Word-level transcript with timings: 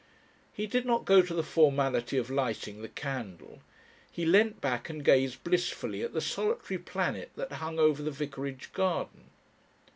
He 0.51 0.65
did 0.65 0.83
not 0.83 1.05
go 1.05 1.21
to 1.21 1.31
the 1.35 1.43
formality 1.43 2.17
of 2.17 2.31
lighting 2.31 2.81
the 2.81 2.89
candle. 2.89 3.59
He 4.11 4.25
leant 4.25 4.59
back 4.59 4.89
and 4.89 5.05
gazed 5.05 5.43
blissfully 5.43 6.01
at 6.01 6.11
the 6.11 6.21
solitary 6.21 6.79
planet 6.79 7.29
that 7.35 7.51
hung 7.51 7.77
over 7.77 8.01
the 8.01 8.09
vicarage 8.09 8.71
garden. 8.73 9.29